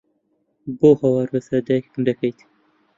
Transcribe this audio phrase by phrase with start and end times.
[0.79, 2.39] بۆ هاوار بەسەر دایکم دەکەیت؟!